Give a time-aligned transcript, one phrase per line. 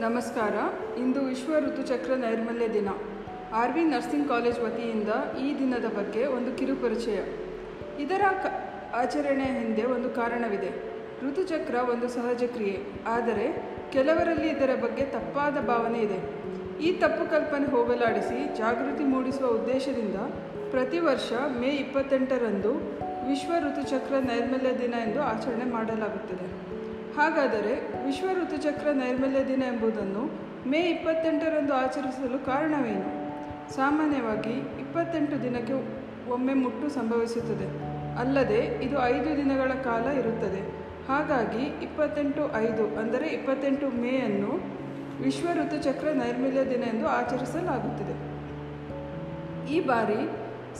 [0.00, 0.54] ನಮಸ್ಕಾರ.
[0.98, 2.88] ಇಂದು ವಿಶ್ವ ಋತುಚಕ್ರ ನೈರ್ಮಲ್ಯ ದಿನ.
[3.54, 5.08] ಆರ್ ವಿ ನರ್ಸಿಂಗ್ ಕಾಲೇಜ್ ವತಿಯಿಂದ
[5.40, 7.24] ಈ ದಿನದ ಬಗ್ಗೆ ಒಂದು ಕಿರು ಪರಿಚಯ
[8.02, 8.46] ಇದರ ಕ,
[8.94, 10.68] ಆಚರಣೆಯ ಹಿಂದೆ ಒಂದು ಕಾರಣವಿದೆ.
[11.28, 12.82] ಋತುಚಕ್ರ ಒಂದು ಸಹಜ ಕ್ರಿಯೆ.
[13.06, 16.18] ಆದರೆ, ಕೆಲವರಲ್ಲಿ ಇದರ ಬಗ್ಗೆ ತಪ್ಪಾದ ಭಾವನೆ ಇದೆ.
[16.82, 20.16] ಈ ತಪ್ಪು ಕಲ್ಪನೆ ಹೋಗಲಾಡಿಸಿ ಜಾಗೃತಿ ಮೂಡಿಸುವ ಉದ್ದೇಶದಿಂದ
[20.70, 22.72] ಪ್ರತಿ ವರ್ಷ ಮೇ ಇಪ್ಪತ್ತೆಂಟರಂದು
[23.28, 26.79] ವಿಶ್ವ ಋತುಚಕ್ರ ನೈರ್ಮಲ್ಯ ದಿನ ಎಂದು ಆಚರಣೆ ಮಾಡಲಾಗುತ್ತದೆ.
[27.16, 27.72] ಹಾಗಾದರೆ
[28.06, 30.22] ವಿಶ್ವ ಋತುಚಕ್ರ ನೈರ್ಮಲ್ಯ ದಿನ ಎಂಬುದನ್ನು
[30.70, 33.08] ಮೇ ಇಪ್ಪತ್ತೆಂಟರಂದು ಆಚರಿಸಲು ಕಾರಣವೇನು?
[33.74, 35.72] ಸಾಮಾನ್ಯವಾಗಿ ಇಪ್ಪತ್ತೆಂಟು ದಿನಕ್ಕೆ
[36.30, 37.66] ಒಮ್ಮೆ ಮುಟ್ಟು ಸಂಭವಿಸುತ್ತದೆ.
[38.18, 40.60] ಅಲ್ಲದೆ ಇದು ಐದು ದಿನಗಳ ಕಾಲ ಇರುತ್ತದೆ.
[41.08, 44.52] ಹಾಗಾಗಿ ಇಪ್ಪತ್ತೆಂಟು ಐದು ಅಂದರೆ ಇಪ್ಪತ್ತೆಂಟು ಮೇಯನ್ನು
[45.22, 48.14] ವಿಶ್ವ ಋತುಚಕ್ರ ನೈರ್ಮಲ್ಯ ದಿನ ಎಂದು ಆಚರಿಸಲಾಗುತ್ತಿದೆ.
[49.72, 50.20] ಈ ಬಾರಿ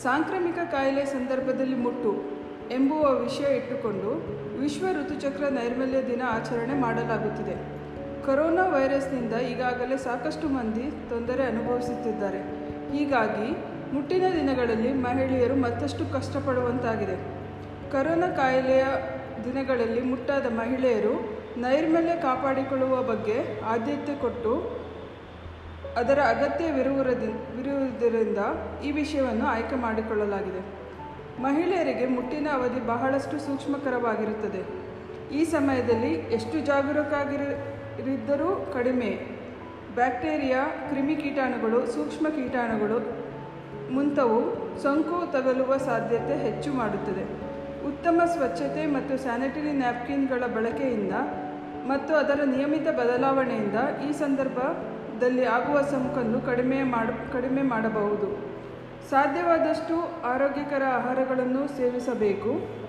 [0.03, 2.40] ಸಾಂಕ್ರಾಮಿಕ ಕಾಯಿಲೆ ಸಂದರ್ಭದಲ್ಲಿ ಮುಟ್ಟು
[2.73, 4.11] ಎಂಬುವ ವಿಷಯ ಇಟ್ಟುಕೊಂಡು
[4.61, 7.55] ವಿಶ್ವ ಋತುಚಕ್ರ ನೈರ್ಮಲ್ಯ ದಿನ ಆಚರಣೆ ಮಾಡಲಾಗುತ್ತಿದೆ.
[8.27, 12.41] ಕೊರೋನಾ ವೈರಸ್ನಿಂದ ಈಗಾಗಲೇ ಸಾಕಷ್ಟು ಮಂದಿ ತೊಂದರೆ ಅನುಭವಿಸುತ್ತಿದ್ದಾರೆ.
[12.93, 13.49] ಹೀಗಾಗಿ
[13.95, 17.17] ಮುಟ್ಟಿನ ದಿನಗಳಲ್ಲಿ ಮಹಿಳೆಯರು ಮತ್ತಷ್ಟು ಕಷ್ಟಪಡುವಂತಾಗಿದೆ.
[17.93, 18.85] ಕರೋನಾ ಕಾಯಿಲೆಯ
[19.45, 21.15] ದಿನಗಳಲ್ಲಿ ಮುಟ್ಟಾದ ಮಹಿಳೆಯರು
[21.57, 24.81] ನೈರ್ಮಲ್ಯ ಕಾಪಾಡಿಕೊಳ್ಳುವ ಬಗ್ಗೆ ಆದ್ಯತೆ ಕೊಟ್ಟು
[25.97, 28.39] ಅದರ ಅಗತ್ಯವಿರುವುದರಿಂದ ವಿರುವುದರಿಂದ
[28.85, 30.90] ಈ ವಿಷಯವನ್ನು ಆಯ್ಕೆ ಮಾಡಿಕೊಳ್ಳಲಾಗಿದೆ.
[31.39, 34.81] ಮಹಿಳೆಯರಿಗೆ ಮುಟ್ಟಿನ ಅವಧಿ ಬಹಳಷ್ಟು ಸೂಕ್ಷ್ಮಕರವಾಗಿರುತ್ತದೆ.
[35.37, 39.41] ಈ ಸಮಯದಲ್ಲಿ ಎಷ್ಟು ಜಾಗರೂಕಾಗಿರಿದ್ದರೂ ಕಡಿಮೆ.
[39.95, 43.21] ಬ್ಯಾಕ್ಟೀರಿಯಾ ಕ್ರಿಮಿಕೀಟಾಣುಗಳು ಸೂಕ್ಷ್ಮ ಕೀಟಾಣುಗಳು
[43.93, 47.51] ಮುಂತವು ಸೋಂಕು ತಗಲುವ ಸಾಧ್ಯತೆ ಹೆಚ್ಚು ಮಾಡುತ್ತದೆ.
[47.89, 51.13] ಉತ್ತಮ ಸ್ವಚ್ಛತೆ ಮತ್ತು ಸ್ಯಾನಿಟರಿ ನ್ಯಾಪ್ಕಿನ್ಗಳ ಬಳಕೆಯಿಂದ
[51.87, 53.75] ಮತ್ತು ಅದರ ನಿಯಮಿತ ಬದಲಾವಣೆಯಿಂದ
[54.09, 58.51] ಈ ಸಂದರ್ಭದಲ್ಲಿ ಆಗುವ ಸೋಂಕನ್ನು ಕಡಿಮೆ ಮಾಡ, ಕಡಿಮೆ ಮಾಡಬಹುದು.
[59.09, 62.81] ಸಾಧ್ಯವಾದಷ್ಟು ಆರೋಗ್ಯಕರ ಆಹಾರಗಳನ್ನು ಸೇವಿಸಬೇಕು.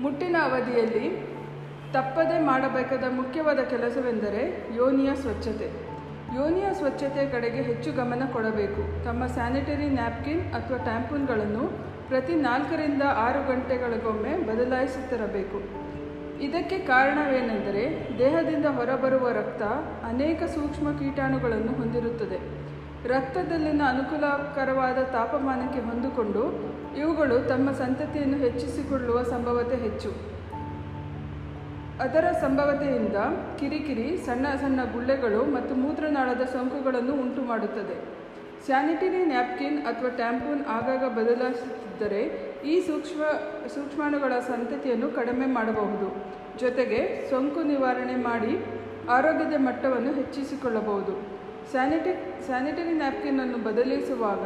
[0.00, 1.34] ಮುಟ್ಟಿನ ಅವಧಿಯಲ್ಲಿ
[1.92, 5.68] ತಪ್ಪದೆ ಮಾಡಬೇಕಾದ ಮುಖ್ಯವಾದ ಕೆಲಸವೆಂದರೆ ಯೋನಿಯ ಸ್ವಚ್ಛತೆ.
[6.36, 9.04] ಯೋನಿಯ ಸ್ವಚ್ಛತೆ ಕಡೆಗೆ ಹೆಚ್ಚು ಗಮನ ಕೊಡಬೇಕು.
[9.04, 15.84] ತಮ್ಮ ಸ್ಯಾನಿಟರಿ ನ್ಯಾಪ್ಕಿನ್ ಅಥವಾ ಟ್ಯಾಂಪೂನ್ಗಳನ್ನು ಪ್ರತಿ ನಾಲ್ಕರಿಂದ ಆರು ಗಂಟೆಗಳಿಗೊಮ್ಮೆ ಬದಲಾಯಿಸುತ್ತಿರಬೇಕು.
[16.40, 19.62] ಇದಕ್ಕೆ ಕಾರಣವೇನೆಂದರೆ ದೇಹದಿಂದ ಹೊರಬರುವ ರಕ್ತ
[20.04, 22.64] ಅನೇಕ ಸೂಕ್ಷ್ಮ ಕೀಟಾಣುಗಳನ್ನು ಹೊಂದಿರುತ್ತದೆ.
[23.06, 26.42] ರಕ್ತದಲ್ಲಿನ ಅನುಕೂಲಕರವಾದ ತಾಪಮಾನಕ್ಕೆ ಹೊಂದಿಕೊಂಡು
[26.96, 30.10] ಇವುಗಳು ತಮ್ಮ ಸಂತತಿಯನ್ನು ಹೆಚ್ಚಿಸಿಕೊಳ್ಳುವ ಸಂಭವತೆ ಹೆಚ್ಚು.
[32.00, 33.16] ಅದರ ಸಂಭವತೆಯಿಂದ
[33.58, 37.96] ಕಿರಿಕಿರಿ, ಸಣ್ಣ ಸಣ್ಣ ಗುಳ್ಳೆಗಳು ಮತ್ತು ಮೂತ್ರನಾಳದ ಸೋಂಕುಗಳನ್ನು ಉಂಟು ಮಾಡುತ್ತದೆ
[38.66, 42.22] ಸ್ಯಾನಿಟರಿ ನ್ಯಾಪ್ಕಿನ್ ಅಥವಾ ಟ್ಯಾಂಪೂನ್ ಆಗಾಗ ಬದಲಾಯಿಸುತ್ತಿದ್ದರೆ
[42.66, 43.22] ಈ ಸೂಕ್ಷ್ಮ,
[43.66, 46.08] ಸೂಕ್ಷ್ಮಾಣುಗಳ ಸಂತತಿಯನ್ನು ಕಡಿಮೆ ಮಾಡಬಹುದು.
[46.58, 48.64] ಜೊತೆಗೆ ಸೋಂಕು ನಿವಾರಣೆ ಮಾಡಿ
[49.10, 51.43] ಆರೋಗ್ಯದ ಮಟ್ಟವನ್ನು ಹೆಚ್ಚಿಸಿಕೊಳ್ಳಬಹುದು.
[51.70, 54.44] ಸ್ಯಾನಿಟಿ ಸ್ಯಾನಿಟರಿ ನ್ಯಾಪ್ಕಿನನ್ನು ಬದಲಿಸುವಾಗ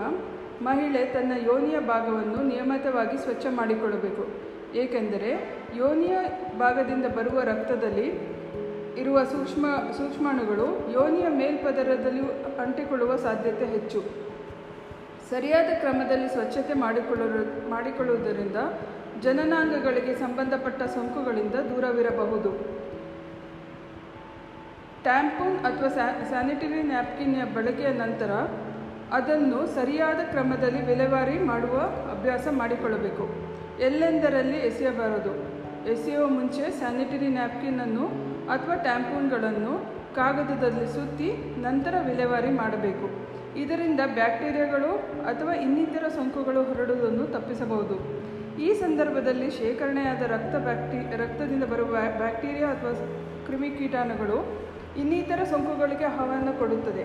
[0.64, 4.26] ಮಹಿಳೆ ತನ್ನ ಯೋನಿಯ ಭಾಗವನ್ನು ನಿಯಮಿತವಾಗಿ ಸ್ವಚ್ಛ ಮಾಡಿಕೊಳ್ಳಬೇಕು.
[4.74, 6.16] ಏಕೆಂದರೆ ಯೋನಿಯ
[6.58, 8.38] ಭಾಗದಿಂದ ಬರುವ ರಕ್ತದಲ್ಲಿ
[9.00, 12.20] ಇರುವ ಸೂಕ್ಷ್ಮ, ಸೂಕ್ಷ್ಮಾಣುಗಳು ಯೋನಿಯ ಮೇಲ್ಪದರದಲ್ಲಿ
[12.56, 14.02] ಅಂಟಿಕೊಳ್ಳುವ ಸಾಧ್ಯತೆ ಹೆಚ್ಚು.
[15.30, 18.56] ಸರಿಯಾದ ಕ್ರಮದಲ್ಲಿ ಸ್ವಚ್ಛತೆ ಮಾಡಿಕೊಳ್ಳಲು ಮಾಡಿಕೊಳ್ಳುವುದರಿಂದ
[19.20, 22.77] ಜನನಾಂಗಗಳಿಗೆ ಸಂಬಂಧಪಟ್ಟ ಸೋಂಕುಗಳಿಂದ ದೂರವಿರಬಹುದು.
[25.08, 25.88] ಟ್ಯಾಂಪೂನ್ ಅಥವಾ
[26.28, 28.30] ಸ್ಯಾನಿಟರಿ ನ್ಯಾಪ್ಕಿನ್ನ ಬಳಕೆಯ ನಂತರ
[29.16, 31.76] ಅದನ್ನು ಸರಿಯಾದ ಕ್ರಮದಲ್ಲಿ ವಿಲೇವಾರಿ ಮಾಡುವ
[32.14, 33.24] ಅಭ್ಯಾಸ ಮಾಡಿಕೊಳ್ಳಬೇಕು.
[33.80, 35.32] ಎಲ್ಲೆಂದರಲ್ಲಿ ಎಸೆಯಬಾರದು?
[35.90, 38.04] ಎಸೆಯುವ ಮುಂಚೆ ಸ್ಯಾನಿಟರಿ ನ್ಯಾಪ್ಕಿನನ್ನು
[38.54, 39.74] ಅಥವಾ ಟ್ಯಾಂಪೂನ್ಗಳನ್ನು
[40.14, 43.08] ಕಾಗದದಲ್ಲಿ ಸುತ್ತಿ ನಂತರ ವಿಲೇವಾರಿ ಮಾಡಬೇಕು.
[43.58, 44.90] ಇದರಿಂದ ಬ್ಯಾಕ್ಟೀರಿಯಾಗಳು
[45.24, 47.96] ಅಥವಾ ಇನ್ನಿತರ ಸೋಂಕುಗಳು ಹರಡುವುದನ್ನು ತಪ್ಪಿಸಬಹುದು.
[48.62, 52.94] ಈ ಸಂದರ್ಭದಲ್ಲಿ ಶೇಖರಣೆಯಾದ ರಕ್ತ ಬ್ಯಾಕ್ಟಿ, ರಕ್ತದಿಂದ ಬರುವ ಬ್ಯಾಕ್ಟೀರಿಯಾ ಅಥವಾ
[53.46, 57.04] ಕ್ರಿಮಿಕೀಟಾಣುಗಳು ಇನ್ನಿತರ ಸೋಂಕುಗಳಿಗೆ ಆಹ್ವಾನ ಕೊಡುತ್ತದೆ.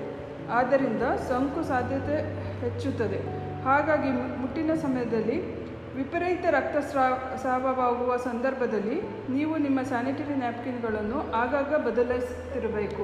[0.51, 2.15] ಆದ್ದರಿಂದ ಸೋಂಕು ಸಾಧ್ಯತೆ
[2.59, 3.19] ಹೆಚ್ಚುತ್ತದೆ.
[3.63, 5.63] ಹಾಗಾಗಿ ಮುಟ್ಟಿನ ಸಮಯದಲ್ಲಿ
[5.95, 13.03] ವಿಪರೀತ ರಕ್ತಸ್ರಾವ ಸ್ರಾವವಾಗುವ ಸಂದರ್ಭದಲ್ಲಿ ನೀವು ನಿಮ್ಮ ಸ್ಯಾನಿಟರಿ ನ್ಯಾಪ್ಕಿನ್ಗಳನ್ನು ಆಗಾಗ ಬದಲಾಯಿಸುತ್ತಿರಬೇಕು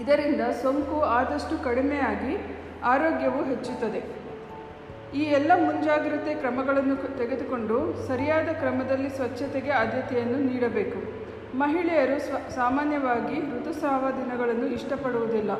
[0.00, 2.36] ಇದರಿಂದ ಸೋಂಕು ಆದಷ್ಟು ಕಡಿಮೆಯಾಗಿ
[2.82, 4.00] ಆರೋಗ್ಯವು ಹೆಚ್ಚುತ್ತದೆ.
[5.14, 11.23] ಈ ಎಲ್ಲ ಮುಂಜಾಗ್ರತೆ ಕ್ರಮಗಳನ್ನು ತೆಗೆದುಕೊಂಡು ಸರಿಯಾದ ಕ್ರಮದಲ್ಲಿ ಸ್ವಚ್ಛತೆಗೆ ಆದ್ಯತೆಯನ್ನು ನೀಡಬೇಕು.
[11.54, 15.50] ಮಹಿಳೆಯರು ಸ್ವ, ಸಾಮಾನ್ಯವಾಗಿ ಋತುಸ್ರಾವ ದಿನಗಳನ್ನು ಇಷ್ಟಪಡುವುದಿಲ್ಲ.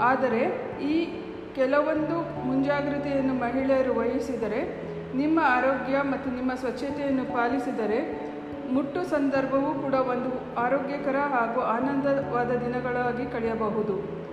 [0.00, 0.40] ಆದರೆ,
[0.82, 1.22] ಈ
[1.54, 4.82] ಕೆಲವೊಂದು ಮುಂಜಾಗ್ರತೆಯನ್ನು ಮಹಿಳೆಯರು ವಹಿಸಿದರೆ,
[5.16, 8.24] ನಿಮ್ಮ ಆರೋಗ್ಯ ಮತ್ತು ನಿಮ್ಮ ಸ್ವಚ್ಛತೆಯನ್ನು ಪಾಲಿಸಿದರೆ,
[8.72, 14.24] ಮುಟ್ಟು ಸಂದರ್ಭವೂ ಕೂಡ ಒಂದು ಆರೋಗ್ಯಕರ ಹಾಗೂ ಆನಂದವಾದ ದಿನಗಳಾಗಿ ಕಳೆಯಬಹುದು.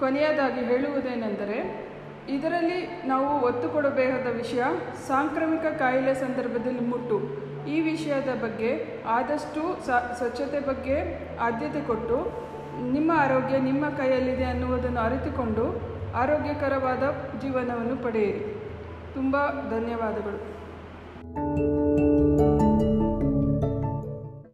[0.00, 1.86] ಕೊನೆಯದಾಗಿ ಹೇಳುವುದೇನೆಂದರೆ
[2.28, 4.62] ಇದರಲ್ಲಿ ನಾವು ಒತ್ತು ಕೊಡಬೇಕಾದ ವಿಷಯ
[5.06, 7.20] ಸಾಂಕ್ರಾಮಿಕ ಕಾಯಿಲೆ ಸಂದರ್ಭದಲ್ಲಿ ಮುಟ್ಟು.
[7.66, 9.84] ಈ ವಿಷಯದ ಬಗ್ಗೆ ಆದಷ್ಟು
[10.16, 12.42] ಸ್ವಚ್ಛತೆ ಬಗ್ಗೆ ಆದ್ಯತೆ ಕೊಟ್ಟು
[12.92, 15.82] ನಿಮ್ಮ ಆರೋಗ್ಯ ನಿಮ್ಮ ಕೈಯಲ್ಲಿದೆ ಅನ್ನುವುದನ್ನು ಅರಿತುಕೊಂಡು
[16.14, 17.02] ಆರೋಗ್ಯಕರವಾದ
[17.40, 18.72] ಜೀವನವನ್ನು ಪಡೆಯಿರಿ.
[19.14, 21.91] ತುಂಬ ಧನ್ಯವಾದಗಳು.